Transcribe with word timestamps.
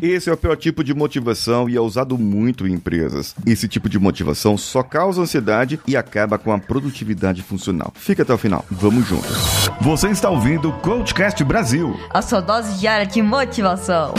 Esse 0.00 0.30
é 0.30 0.32
o 0.32 0.36
pior 0.36 0.56
tipo 0.56 0.82
de 0.82 0.94
motivação 0.94 1.68
e 1.68 1.76
é 1.76 1.80
usado 1.80 2.16
muito 2.16 2.66
em 2.66 2.72
empresas. 2.72 3.34
Esse 3.46 3.68
tipo 3.68 3.88
de 3.88 3.98
motivação 3.98 4.56
só 4.56 4.82
causa 4.82 5.20
ansiedade 5.20 5.78
e 5.86 5.96
acaba 5.96 6.38
com 6.38 6.52
a 6.52 6.58
produtividade 6.58 7.42
funcional. 7.42 7.92
Fica 7.94 8.22
até 8.22 8.32
o 8.32 8.38
final. 8.38 8.64
Vamos 8.70 9.06
juntos. 9.06 9.70
Você 9.80 10.08
está 10.08 10.30
ouvindo 10.30 10.70
o 10.70 10.72
Coachcast 10.80 11.42
Brasil. 11.44 11.98
A 12.10 12.22
sua 12.22 12.40
dose 12.40 12.78
diária 12.78 13.06
de 13.06 13.20
motivação. 13.20 14.14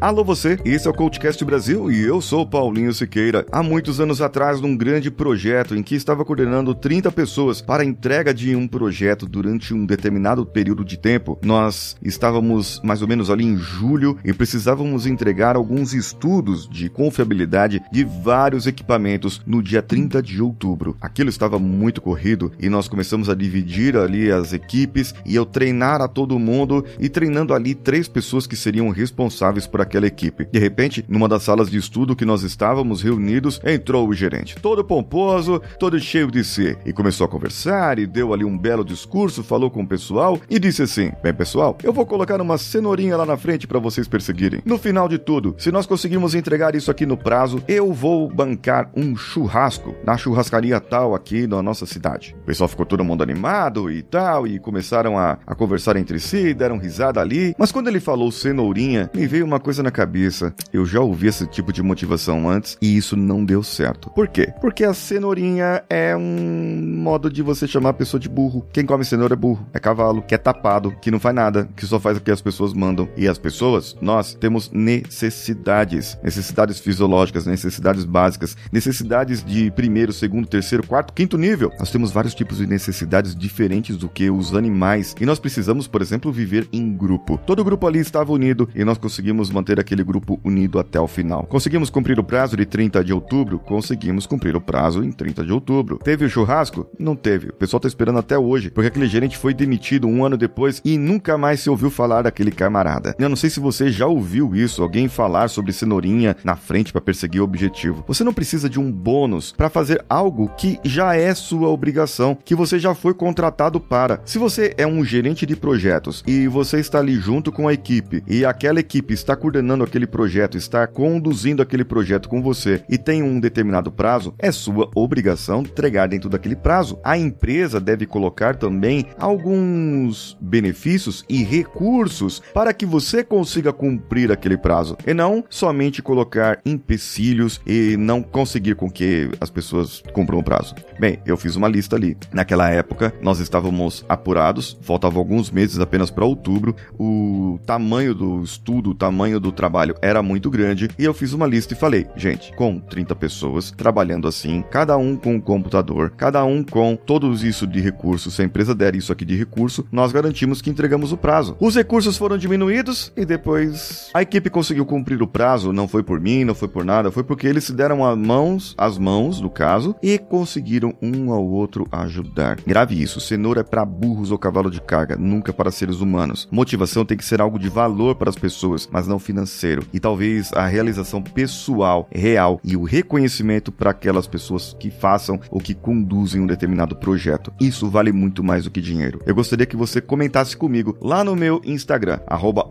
Alô 0.00 0.22
você, 0.22 0.56
esse 0.64 0.86
é 0.86 0.90
o 0.90 0.94
Coachcast 0.94 1.44
Brasil 1.44 1.90
e 1.90 2.00
eu 2.04 2.20
sou 2.20 2.46
Paulinho 2.46 2.94
Siqueira. 2.94 3.44
Há 3.50 3.64
muitos 3.64 3.98
anos 3.98 4.22
atrás, 4.22 4.60
num 4.60 4.76
grande 4.76 5.10
projeto 5.10 5.74
em 5.74 5.82
que 5.82 5.96
estava 5.96 6.24
coordenando 6.24 6.72
30 6.72 7.10
pessoas 7.10 7.60
para 7.60 7.82
a 7.82 7.86
entrega 7.86 8.32
de 8.32 8.54
um 8.54 8.68
projeto 8.68 9.26
durante 9.26 9.74
um 9.74 9.84
determinado 9.84 10.46
período 10.46 10.84
de 10.84 10.96
tempo, 10.96 11.36
nós 11.42 11.96
estávamos 12.00 12.80
mais 12.84 13.02
ou 13.02 13.08
menos 13.08 13.28
ali 13.28 13.44
em 13.44 13.56
julho 13.56 14.16
e 14.24 14.32
precisávamos 14.32 15.04
entregar 15.04 15.56
alguns 15.56 15.92
estudos 15.92 16.68
de 16.68 16.88
confiabilidade 16.88 17.82
de 17.90 18.04
vários 18.04 18.68
equipamentos 18.68 19.42
no 19.44 19.60
dia 19.60 19.82
30 19.82 20.22
de 20.22 20.40
outubro. 20.40 20.96
Aquilo 21.00 21.28
estava 21.28 21.58
muito 21.58 22.00
corrido 22.00 22.52
e 22.60 22.68
nós 22.68 22.86
começamos 22.86 23.28
a 23.28 23.34
dividir 23.34 23.96
ali 23.96 24.30
as 24.30 24.52
equipes 24.52 25.12
e 25.26 25.34
eu 25.34 25.44
treinar 25.44 26.00
a 26.00 26.06
todo 26.06 26.38
mundo 26.38 26.84
e 27.00 27.08
treinando 27.08 27.52
ali 27.52 27.74
três 27.74 28.06
pessoas 28.06 28.46
que 28.46 28.54
seriam 28.54 28.90
responsáveis 28.90 29.66
por 29.66 29.87
aquela 29.88 30.06
equipe. 30.06 30.46
De 30.50 30.58
repente, 30.58 31.04
numa 31.08 31.28
das 31.28 31.42
salas 31.42 31.70
de 31.70 31.78
estudo 31.78 32.14
que 32.14 32.24
nós 32.24 32.42
estávamos 32.42 33.02
reunidos, 33.02 33.60
entrou 33.64 34.06
o 34.06 34.14
gerente, 34.14 34.56
todo 34.56 34.84
pomposo, 34.84 35.60
todo 35.78 35.98
cheio 35.98 36.30
de 36.30 36.44
si, 36.44 36.76
e 36.84 36.92
começou 36.92 37.24
a 37.24 37.28
conversar 37.28 37.98
e 37.98 38.06
deu 38.06 38.32
ali 38.32 38.44
um 38.44 38.56
belo 38.56 38.84
discurso, 38.84 39.42
falou 39.42 39.70
com 39.70 39.82
o 39.82 39.86
pessoal 39.86 40.40
e 40.48 40.58
disse 40.58 40.82
assim: 40.82 41.10
Bem, 41.22 41.34
pessoal, 41.34 41.76
eu 41.82 41.92
vou 41.92 42.06
colocar 42.06 42.40
uma 42.40 42.58
cenourinha 42.58 43.16
lá 43.16 43.26
na 43.26 43.36
frente 43.36 43.66
para 43.66 43.78
vocês 43.78 44.06
perseguirem. 44.06 44.60
No 44.64 44.78
final 44.78 45.08
de 45.08 45.18
tudo, 45.18 45.54
se 45.58 45.72
nós 45.72 45.86
conseguirmos 45.86 46.34
entregar 46.34 46.74
isso 46.74 46.90
aqui 46.90 47.06
no 47.06 47.16
prazo, 47.16 47.62
eu 47.66 47.92
vou 47.92 48.28
bancar 48.28 48.90
um 48.94 49.16
churrasco 49.16 49.94
na 50.04 50.16
churrascaria 50.16 50.78
tal 50.80 51.14
aqui 51.14 51.46
na 51.46 51.62
nossa 51.62 51.86
cidade. 51.86 52.36
O 52.42 52.46
pessoal 52.46 52.68
ficou 52.68 52.84
todo 52.84 53.04
mundo 53.04 53.22
animado 53.22 53.90
e 53.90 54.02
tal, 54.02 54.46
e 54.46 54.58
começaram 54.58 55.18
a, 55.18 55.38
a 55.46 55.54
conversar 55.54 55.96
entre 55.96 56.20
si, 56.20 56.52
deram 56.52 56.78
risada 56.78 57.20
ali. 57.20 57.54
Mas 57.58 57.72
quando 57.72 57.88
ele 57.88 58.00
falou 58.00 58.30
cenourinha, 58.30 59.10
me 59.14 59.26
veio 59.26 59.44
uma 59.44 59.60
coisa 59.60 59.77
coisa 59.78 59.82
na 59.82 59.90
cabeça. 59.90 60.54
Eu 60.72 60.84
já 60.84 61.00
ouvi 61.00 61.28
esse 61.28 61.46
tipo 61.46 61.72
de 61.72 61.82
motivação 61.82 62.48
antes 62.48 62.76
e 62.82 62.96
isso 62.96 63.16
não 63.16 63.44
deu 63.44 63.62
certo. 63.62 64.10
Por 64.10 64.28
quê? 64.28 64.52
Porque 64.60 64.84
a 64.84 64.92
cenourinha 64.92 65.82
é 65.88 66.16
um 66.16 66.82
modo 66.96 67.30
de 67.30 67.42
você 67.42 67.66
chamar 67.66 67.90
a 67.90 67.94
pessoa 67.94 68.20
de 68.20 68.28
burro. 68.28 68.66
Quem 68.72 68.84
come 68.84 69.04
cenoura 69.04 69.34
é 69.34 69.36
burro, 69.36 69.66
é 69.72 69.78
cavalo, 69.78 70.22
que 70.22 70.34
é 70.34 70.38
tapado, 70.38 70.94
que 71.00 71.10
não 71.10 71.20
faz 71.20 71.34
nada, 71.34 71.68
que 71.76 71.86
só 71.86 72.00
faz 72.00 72.18
o 72.18 72.20
que 72.20 72.30
as 72.30 72.40
pessoas 72.40 72.72
mandam. 72.72 73.08
E 73.16 73.28
as 73.28 73.38
pessoas, 73.38 73.96
nós 74.00 74.34
temos 74.34 74.70
necessidades, 74.72 76.18
necessidades 76.22 76.80
fisiológicas, 76.80 77.46
necessidades 77.46 78.04
básicas, 78.04 78.56
necessidades 78.72 79.44
de 79.44 79.70
primeiro, 79.70 80.12
segundo, 80.12 80.48
terceiro, 80.48 80.86
quarto, 80.86 81.12
quinto 81.12 81.38
nível. 81.38 81.70
Nós 81.78 81.90
temos 81.90 82.10
vários 82.10 82.34
tipos 82.34 82.58
de 82.58 82.66
necessidades 82.66 83.34
diferentes 83.34 83.96
do 83.96 84.08
que 84.08 84.30
os 84.30 84.54
animais 84.54 85.14
e 85.20 85.26
nós 85.26 85.38
precisamos, 85.38 85.86
por 85.86 86.02
exemplo, 86.02 86.32
viver 86.32 86.68
em 86.72 86.92
grupo. 86.92 87.38
Todo 87.46 87.64
grupo 87.64 87.86
ali 87.86 88.00
estava 88.00 88.32
unido 88.32 88.68
e 88.74 88.84
nós 88.84 88.98
conseguimos 88.98 89.50
manter 89.50 89.67
manter 89.68 89.80
aquele 89.80 90.02
grupo 90.02 90.40
unido 90.42 90.78
até 90.78 90.98
o 90.98 91.06
final. 91.06 91.44
Conseguimos 91.44 91.90
cumprir 91.90 92.18
o 92.18 92.24
prazo 92.24 92.56
de 92.56 92.64
30 92.64 93.04
de 93.04 93.12
outubro? 93.12 93.58
Conseguimos 93.58 94.26
cumprir 94.26 94.56
o 94.56 94.60
prazo 94.60 95.04
em 95.04 95.12
30 95.12 95.44
de 95.44 95.52
outubro. 95.52 95.98
Teve 95.98 96.24
o 96.24 96.30
churrasco? 96.30 96.86
Não 96.98 97.14
teve. 97.14 97.50
O 97.50 97.54
pessoal 97.54 97.80
tá 97.80 97.88
esperando 97.88 98.18
até 98.18 98.38
hoje, 98.38 98.70
porque 98.70 98.88
aquele 98.88 99.06
gerente 99.06 99.36
foi 99.36 99.52
demitido 99.52 100.06
um 100.06 100.24
ano 100.24 100.36
depois 100.36 100.80
e 100.84 100.96
nunca 100.96 101.36
mais 101.36 101.60
se 101.60 101.68
ouviu 101.68 101.90
falar 101.90 102.22
daquele 102.22 102.50
camarada. 102.50 103.14
Eu 103.18 103.28
não 103.28 103.36
sei 103.36 103.50
se 103.50 103.60
você 103.60 103.90
já 103.90 104.06
ouviu 104.06 104.54
isso, 104.54 104.82
alguém 104.82 105.08
falar 105.08 105.48
sobre 105.48 105.72
cenourinha 105.72 106.36
na 106.42 106.56
frente 106.56 106.92
para 106.92 107.00
perseguir 107.00 107.40
o 107.40 107.44
objetivo. 107.44 108.04
Você 108.06 108.24
não 108.24 108.32
precisa 108.32 108.68
de 108.70 108.80
um 108.80 108.90
bônus 108.90 109.52
para 109.52 109.68
fazer 109.68 110.02
algo 110.08 110.48
que 110.56 110.78
já 110.84 111.14
é 111.14 111.34
sua 111.34 111.68
obrigação, 111.68 112.38
que 112.44 112.54
você 112.54 112.78
já 112.78 112.94
foi 112.94 113.12
contratado 113.12 113.80
para. 113.80 114.20
Se 114.24 114.38
você 114.38 114.74
é 114.78 114.86
um 114.86 115.04
gerente 115.04 115.44
de 115.44 115.56
projetos 115.56 116.22
e 116.26 116.48
você 116.48 116.78
está 116.78 116.98
ali 116.98 117.16
junto 117.16 117.52
com 117.52 117.68
a 117.68 117.72
equipe 117.72 118.22
e 118.26 118.44
aquela 118.44 118.80
equipe 118.80 119.12
está 119.12 119.36
coordenando 119.36 119.57
coordenando 119.58 119.82
aquele 119.82 120.06
projeto, 120.06 120.56
está 120.56 120.86
conduzindo 120.86 121.60
aquele 121.60 121.84
projeto 121.84 122.28
com 122.28 122.40
você 122.40 122.82
e 122.88 122.96
tem 122.96 123.22
um 123.22 123.40
determinado 123.40 123.90
prazo, 123.90 124.32
é 124.38 124.52
sua 124.52 124.88
obrigação 124.94 125.62
entregar 125.62 126.06
dentro 126.06 126.30
daquele 126.30 126.54
prazo. 126.54 126.98
A 127.02 127.18
empresa 127.18 127.80
deve 127.80 128.06
colocar 128.06 128.54
também 128.54 129.06
alguns 129.18 130.36
benefícios 130.40 131.24
e 131.28 131.42
recursos 131.42 132.40
para 132.54 132.72
que 132.72 132.86
você 132.86 133.24
consiga 133.24 133.72
cumprir 133.72 134.30
aquele 134.30 134.56
prazo 134.56 134.96
e 135.04 135.12
não 135.12 135.44
somente 135.50 136.02
colocar 136.02 136.60
empecilhos 136.64 137.60
e 137.66 137.96
não 137.96 138.22
conseguir 138.22 138.76
com 138.76 138.88
que 138.88 139.28
as 139.40 139.50
pessoas 139.50 140.02
cumpram 140.12 140.38
o 140.38 140.42
prazo. 140.42 140.74
Bem, 141.00 141.18
eu 141.26 141.36
fiz 141.36 141.56
uma 141.56 141.68
lista 141.68 141.96
ali. 141.96 142.16
Naquela 142.32 142.70
época, 142.70 143.12
nós 143.20 143.40
estávamos 143.40 144.04
apurados, 144.08 144.78
faltavam 144.82 145.18
alguns 145.18 145.50
meses 145.50 145.80
apenas 145.80 146.10
para 146.10 146.24
outubro. 146.24 146.76
O 146.98 147.58
tamanho 147.66 148.14
do 148.14 148.42
estudo, 148.42 148.90
o 148.90 148.94
tamanho 148.94 149.40
do 149.40 149.47
do 149.48 149.52
trabalho 149.52 149.94
era 150.02 150.22
muito 150.22 150.50
grande 150.50 150.88
e 150.98 151.04
eu 151.04 151.14
fiz 151.14 151.32
uma 151.32 151.46
lista 151.46 151.72
e 151.72 151.76
falei, 151.76 152.06
gente, 152.16 152.52
com 152.54 152.78
30 152.78 153.16
pessoas 153.16 153.70
trabalhando 153.70 154.28
assim, 154.28 154.62
cada 154.70 154.96
um 154.96 155.16
com 155.16 155.34
um 155.34 155.40
computador, 155.40 156.12
cada 156.16 156.44
um 156.44 156.62
com 156.62 156.94
todos 156.94 157.42
isso 157.42 157.66
de 157.66 157.80
recursos, 157.80 158.34
se 158.34 158.42
a 158.42 158.44
empresa 158.44 158.74
der 158.74 158.94
isso 158.94 159.12
aqui 159.12 159.24
de 159.24 159.36
recurso, 159.36 159.86
nós 159.90 160.12
garantimos 160.12 160.60
que 160.60 160.70
entregamos 160.70 161.12
o 161.12 161.16
prazo. 161.16 161.56
Os 161.58 161.74
recursos 161.74 162.16
foram 162.16 162.36
diminuídos 162.36 163.12
e 163.16 163.24
depois 163.24 164.10
a 164.12 164.22
equipe 164.22 164.50
conseguiu 164.50 164.84
cumprir 164.84 165.22
o 165.22 165.26
prazo, 165.26 165.72
não 165.72 165.88
foi 165.88 166.02
por 166.02 166.20
mim, 166.20 166.44
não 166.44 166.54
foi 166.54 166.68
por 166.68 166.84
nada, 166.84 167.10
foi 167.10 167.24
porque 167.24 167.46
eles 167.46 167.64
se 167.64 167.72
deram 167.72 168.04
as 168.04 168.16
mãos, 168.16 168.74
as 168.76 168.98
mãos, 168.98 169.40
no 169.40 169.50
caso, 169.50 169.94
e 170.02 170.18
conseguiram 170.18 170.94
um 171.00 171.32
ao 171.32 171.44
outro 171.44 171.86
ajudar. 171.90 172.58
Grave 172.66 173.00
isso, 173.00 173.20
cenoura 173.20 173.60
é 173.60 173.64
para 173.64 173.84
burros 173.84 174.30
ou 174.30 174.38
cavalo 174.38 174.70
de 174.70 174.80
carga, 174.80 175.16
nunca 175.16 175.52
para 175.52 175.70
seres 175.70 176.00
humanos. 176.00 176.46
Motivação 176.50 177.04
tem 177.04 177.16
que 177.16 177.24
ser 177.24 177.40
algo 177.40 177.58
de 177.58 177.68
valor 177.68 178.14
para 178.14 178.30
as 178.30 178.36
pessoas, 178.36 178.88
mas 178.90 179.06
não 179.06 179.18
financeiro 179.18 179.37
financeiro 179.38 179.86
e 179.92 180.00
talvez 180.00 180.52
a 180.52 180.66
realização 180.66 181.22
pessoal 181.22 182.08
real 182.10 182.60
e 182.64 182.76
o 182.76 182.82
reconhecimento 182.82 183.70
para 183.70 183.90
aquelas 183.90 184.26
pessoas 184.26 184.76
que 184.78 184.90
façam 184.90 185.40
ou 185.50 185.60
que 185.60 185.74
conduzem 185.74 186.40
um 186.40 186.46
determinado 186.46 186.96
projeto. 186.96 187.52
Isso 187.60 187.88
vale 187.88 188.12
muito 188.12 188.42
mais 188.42 188.64
do 188.64 188.70
que 188.70 188.80
dinheiro. 188.80 189.20
Eu 189.26 189.34
gostaria 189.34 189.66
que 189.66 189.76
você 189.76 190.00
comentasse 190.00 190.56
comigo 190.56 190.96
lá 191.00 191.22
no 191.22 191.36
meu 191.36 191.60
Instagram, 191.64 192.20
arroba 192.26 192.68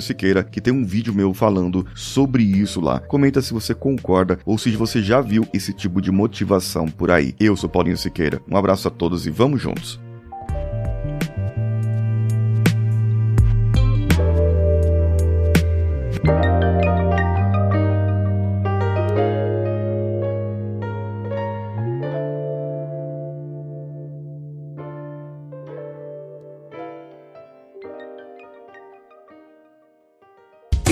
Siqueira, 0.00 0.44
que 0.44 0.60
tem 0.60 0.72
um 0.72 0.84
vídeo 0.84 1.14
meu 1.14 1.32
falando 1.32 1.86
sobre 1.94 2.42
isso 2.42 2.80
lá. 2.80 3.00
Comenta 3.00 3.40
se 3.40 3.52
você 3.52 3.74
concorda 3.74 4.38
ou 4.44 4.58
se 4.58 4.70
você 4.76 5.02
já 5.02 5.20
viu 5.20 5.46
esse 5.52 5.72
tipo 5.72 6.00
de 6.00 6.10
motivação 6.10 6.86
por 6.86 7.10
aí. 7.10 7.34
Eu 7.38 7.56
sou 7.56 7.68
Paulinho 7.68 7.96
Siqueira. 7.96 8.40
Um 8.50 8.56
abraço 8.56 8.88
a 8.88 8.90
todos 8.90 9.26
e 9.26 9.30
vamos 9.30 9.60
juntos. 9.60 10.09